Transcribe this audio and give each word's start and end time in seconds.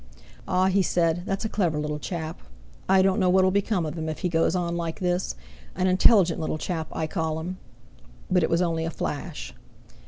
"Ah!" 0.47 0.65
he 0.65 0.81
said, 0.81 1.21
"that's 1.27 1.45
a 1.45 1.47
clever 1.47 1.77
little 1.77 1.99
chap. 1.99 2.39
I 2.89 3.03
don't 3.03 3.19
know 3.19 3.29
what'll 3.29 3.51
become 3.51 3.85
of 3.85 3.95
him, 3.95 4.09
if 4.09 4.17
he 4.21 4.29
goes 4.29 4.55
on 4.55 4.75
like 4.75 4.99
this. 4.99 5.35
An 5.75 5.85
intelligent 5.85 6.39
little 6.39 6.57
chap, 6.57 6.87
I 6.91 7.05
call 7.05 7.39
him!" 7.39 7.59
But 8.31 8.41
it 8.41 8.49
was 8.49 8.63
only 8.63 8.83
a 8.85 8.89
flash. 8.89 9.53